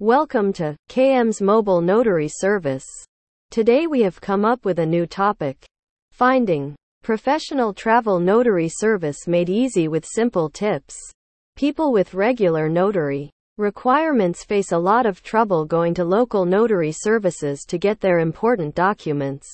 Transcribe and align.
Welcome 0.00 0.52
to 0.54 0.74
KM's 0.88 1.40
mobile 1.40 1.80
notary 1.80 2.26
service. 2.26 2.84
Today 3.52 3.86
we 3.86 4.02
have 4.02 4.20
come 4.20 4.44
up 4.44 4.64
with 4.64 4.80
a 4.80 4.84
new 4.84 5.06
topic. 5.06 5.64
Finding 6.10 6.74
professional 7.04 7.72
travel 7.72 8.18
notary 8.18 8.68
service 8.68 9.28
made 9.28 9.48
easy 9.48 9.86
with 9.86 10.04
simple 10.04 10.50
tips. 10.50 10.96
People 11.54 11.92
with 11.92 12.12
regular 12.12 12.68
notary 12.68 13.30
requirements 13.56 14.42
face 14.42 14.72
a 14.72 14.76
lot 14.76 15.06
of 15.06 15.22
trouble 15.22 15.64
going 15.64 15.94
to 15.94 16.04
local 16.04 16.44
notary 16.44 16.90
services 16.90 17.60
to 17.68 17.78
get 17.78 18.00
their 18.00 18.18
important 18.18 18.74
documents 18.74 19.46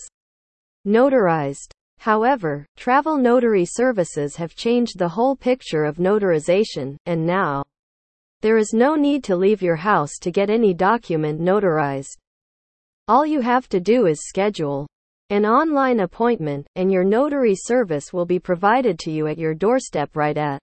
notarized. 0.87 1.71
However, 1.99 2.65
travel 2.79 3.19
notary 3.19 3.67
services 3.67 4.37
have 4.37 4.55
changed 4.55 4.99
the 4.99 5.09
whole 5.11 5.37
picture 5.37 5.85
of 5.85 5.99
notarization, 5.99 6.97
and 7.05 7.27
now 7.27 7.63
there 8.43 8.57
is 8.57 8.73
no 8.73 8.95
need 8.95 9.23
to 9.25 9.37
leave 9.37 9.61
your 9.61 9.77
house 9.77 10.13
to 10.21 10.31
get 10.31 10.51
any 10.51 10.73
document 10.73 11.41
notarized. 11.41 12.17
All 13.09 13.27
you 13.27 13.41
have 13.41 13.69
to 13.71 13.81
do 13.81 14.07
is 14.07 14.27
schedule 14.27 14.87
an 15.31 15.47
online 15.47 16.01
appointment, 16.01 16.67
and 16.75 16.91
your 16.91 17.05
notary 17.05 17.55
service 17.55 18.13
will 18.13 18.27
be 18.27 18.41
provided 18.41 18.99
to 18.99 19.13
you 19.13 19.29
at 19.29 19.39
your 19.39 19.55
doorstep 19.55 20.17
right 20.17 20.37
at 20.37 20.61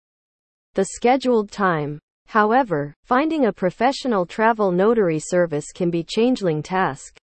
the 0.74 0.86
scheduled 0.86 1.52
time. 1.52 2.00
However, 2.28 2.94
finding 3.06 3.46
a 3.46 3.54
professional 3.54 4.26
travel 4.26 4.72
notary 4.72 5.20
service 5.20 5.72
can 5.74 5.90
be 5.90 6.00
a 6.00 6.04
changeling 6.04 6.62
task. 6.62 7.18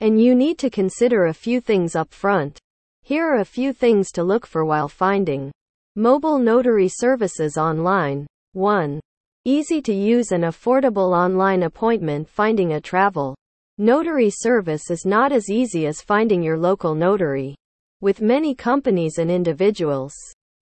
And 0.00 0.20
you 0.20 0.34
need 0.34 0.58
to 0.58 0.68
consider 0.68 1.26
a 1.26 1.34
few 1.34 1.60
things 1.60 1.96
up 1.96 2.12
front. 2.12 2.58
Here 3.02 3.26
are 3.26 3.40
a 3.40 3.44
few 3.44 3.72
things 3.72 4.10
to 4.12 4.22
look 4.22 4.46
for 4.46 4.64
while 4.64 4.88
finding 4.88 5.52
mobile 5.96 6.38
notary 6.38 6.88
services 6.88 7.56
online. 7.56 8.26
1. 8.52 9.00
Easy 9.44 9.82
to 9.82 9.92
use 9.92 10.30
and 10.30 10.44
affordable 10.44 11.12
online 11.12 11.64
appointment 11.64 12.28
Finding 12.28 12.74
a 12.74 12.80
travel 12.80 13.34
notary 13.76 14.30
service 14.30 14.88
is 14.88 15.04
not 15.04 15.32
as 15.32 15.50
easy 15.50 15.88
as 15.88 16.00
finding 16.00 16.44
your 16.44 16.56
local 16.56 16.94
notary. 16.94 17.56
With 18.00 18.20
many 18.20 18.54
companies 18.54 19.18
and 19.18 19.32
individuals 19.32 20.14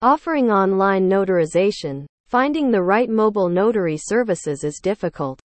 offering 0.01 0.51
online 0.51 1.09
notarization, 1.09 2.05
finding 2.27 2.69
the 2.69 2.83
right 2.83 3.09
mobile 3.09 3.47
notary 3.47 3.95
services 3.95 4.65
is 4.65 4.81
difficult. 4.83 5.39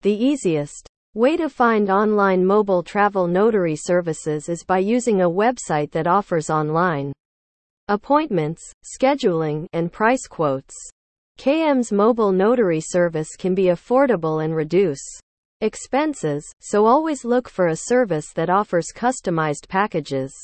The 0.00 0.14
easiest 0.14 0.88
way 1.12 1.36
to 1.36 1.50
find 1.50 1.90
online 1.90 2.42
mobile 2.42 2.82
travel 2.82 3.26
notary 3.26 3.76
services 3.76 4.48
is 4.48 4.64
by 4.64 4.78
using 4.78 5.20
a 5.20 5.28
website 5.28 5.90
that 5.90 6.06
offers 6.06 6.48
online 6.48 7.12
appointments, 7.88 8.62
scheduling, 8.82 9.66
and 9.74 9.92
price 9.92 10.26
quotes. 10.26 10.74
KM's 11.40 11.90
mobile 11.90 12.32
notary 12.32 12.82
service 12.82 13.30
can 13.34 13.54
be 13.54 13.68
affordable 13.68 14.44
and 14.44 14.54
reduce 14.54 15.00
expenses, 15.62 16.44
so 16.60 16.84
always 16.84 17.24
look 17.24 17.48
for 17.48 17.68
a 17.68 17.76
service 17.76 18.34
that 18.34 18.50
offers 18.50 18.88
customized 18.94 19.66
packages. 19.66 20.34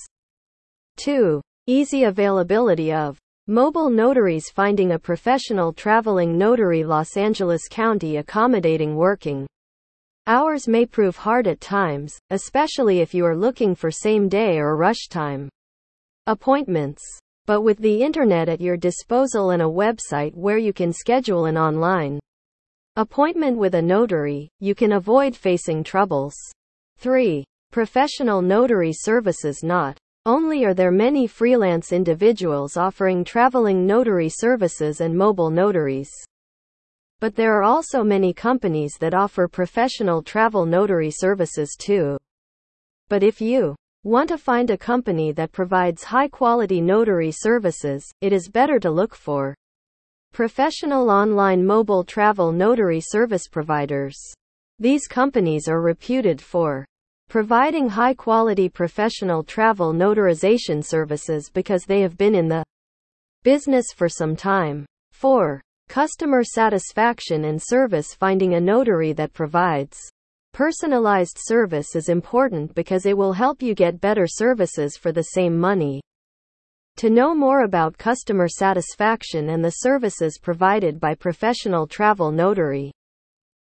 2. 0.97 1.43
Easy 1.67 2.05
availability 2.05 2.95
of 2.95 3.19
mobile 3.47 3.91
notaries 3.91 4.49
finding 4.49 4.93
a 4.93 4.99
professional 4.99 5.71
traveling 5.71 6.39
notary 6.39 6.83
Los 6.83 7.15
Angeles 7.19 7.69
County 7.69 8.17
accommodating 8.17 8.97
working 8.97 9.47
hours 10.27 10.67
may 10.67 10.87
prove 10.87 11.17
hard 11.17 11.47
at 11.47 11.61
times, 11.61 12.19
especially 12.31 13.01
if 13.01 13.13
you 13.13 13.27
are 13.27 13.37
looking 13.37 13.75
for 13.75 13.91
same 13.91 14.31
day 14.31 14.57
or 14.57 14.79
rush 14.79 15.09
time 15.11 15.51
appointments. 16.27 17.05
But 17.47 17.63
with 17.63 17.79
the 17.79 18.03
internet 18.03 18.49
at 18.49 18.61
your 18.61 18.77
disposal 18.77 19.51
and 19.51 19.63
a 19.63 19.67
website 19.67 20.35
where 20.35 20.59
you 20.59 20.73
can 20.73 20.93
schedule 20.93 21.45
an 21.45 21.57
online 21.57 22.19
appointment 22.97 23.57
with 23.57 23.77
a 23.77 23.83
notary, 23.83 24.49
you 24.59 24.75
can 24.75 24.93
avoid 24.93 25.37
facing 25.37 25.85
troubles. 25.85 26.35
3. 26.99 27.45
Professional 27.71 28.43
notary 28.43 28.93
services 28.93 29.63
Not 29.63 29.97
only 30.25 30.65
are 30.65 30.75
there 30.75 30.91
many 30.91 31.29
freelance 31.29 31.93
individuals 31.93 32.77
offering 32.77 33.23
traveling 33.23 33.87
notary 33.87 34.29
services 34.29 35.01
and 35.01 35.17
mobile 35.17 35.51
notaries, 35.51 36.11
but 37.21 37.37
there 37.37 37.57
are 37.57 37.63
also 37.63 38.03
many 38.03 38.35
companies 38.35 38.95
that 38.99 39.15
offer 39.15 39.47
professional 39.47 40.21
travel 40.21 40.67
notary 40.67 41.13
services 41.13 41.77
too. 41.79 42.17
But 43.09 43.23
if 43.23 43.41
you 43.41 43.77
Want 44.07 44.29
to 44.29 44.39
find 44.39 44.71
a 44.71 44.79
company 44.79 45.33
that 45.33 45.51
provides 45.51 46.05
high 46.05 46.29
quality 46.29 46.81
notary 46.81 47.33
services, 47.33 48.09
it 48.21 48.33
is 48.33 48.49
better 48.49 48.79
to 48.79 48.89
look 48.89 49.17
for 49.17 49.53
professional 50.33 51.11
online 51.11 51.67
mobile 51.67 52.05
travel 52.05 52.53
notary 52.53 53.01
service 53.01 53.49
providers. 53.49 54.17
These 54.79 55.09
companies 55.09 55.67
are 55.67 55.81
reputed 55.81 56.41
for 56.41 56.87
providing 57.29 57.89
high 57.89 58.15
quality 58.15 58.69
professional 58.69 59.43
travel 59.43 59.93
notarization 59.93 60.85
services 60.85 61.51
because 61.53 61.83
they 61.83 62.01
have 62.03 62.17
been 62.17 62.37
in 62.37 62.47
the 62.47 62.63
business 63.43 63.87
for 63.93 64.09
some 64.09 64.37
time. 64.37 64.87
4. 65.11 65.61
Customer 65.89 66.45
satisfaction 66.45 67.47
and 67.47 67.61
service 67.61 68.15
finding 68.15 68.55
a 68.55 68.61
notary 68.61 69.13
that 69.15 69.33
provides 69.33 69.99
Personalized 70.57 71.37
service 71.39 71.95
is 71.95 72.09
important 72.09 72.75
because 72.75 73.05
it 73.05 73.15
will 73.15 73.35
help 73.35 73.61
you 73.61 73.75
get 73.75 74.01
better 74.01 74.27
services 74.27 74.97
for 74.97 75.13
the 75.13 75.25
same 75.35 75.55
money. 75.55 76.01
To 76.97 77.11
know 77.11 77.35
more 77.35 77.65
about 77.65 77.99
customer 77.99 78.49
satisfaction 78.49 79.51
and 79.51 79.63
the 79.63 79.83
services 79.83 80.39
provided 80.39 80.99
by 80.99 81.15
professional 81.15 81.87
travel 81.87 82.33
notary 82.33 82.91